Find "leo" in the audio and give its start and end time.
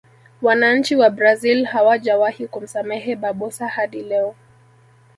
4.03-4.35